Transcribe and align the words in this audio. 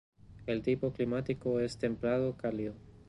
El 0.47 0.63
tipo 0.63 0.91
climático 0.91 1.59
es 1.59 1.77
templado-cálido. 1.77 2.73